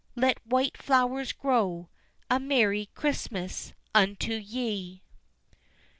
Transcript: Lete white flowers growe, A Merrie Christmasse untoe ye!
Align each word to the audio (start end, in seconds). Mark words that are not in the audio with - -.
Lete 0.15 0.39
white 0.45 0.77
flowers 0.81 1.31
growe, 1.31 1.87
A 2.27 2.39
Merrie 2.39 2.89
Christmasse 2.95 3.73
untoe 3.93 4.41
ye! 4.43 5.03